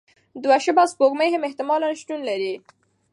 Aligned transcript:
دوه 0.43 0.57
شبح 0.65 0.85
سپوږمۍ 0.93 1.29
هم 1.31 1.41
احتمالاً 1.49 1.87
شتون 2.01 2.19
لري. 2.29 2.53